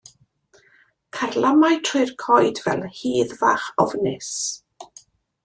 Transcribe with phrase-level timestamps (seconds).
[1.17, 4.33] Carlamai trwy'r coed fel hydd fach ofnus.